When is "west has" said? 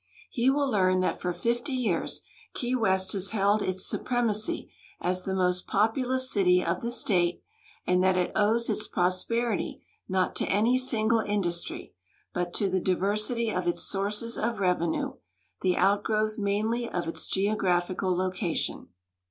2.75-3.29